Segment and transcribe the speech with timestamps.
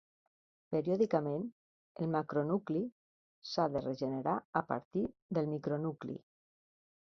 [0.75, 1.43] Periòdicament,
[2.05, 2.81] el macronucli
[3.51, 5.07] s'ha de regenerar a partir
[5.39, 6.21] del micronucli.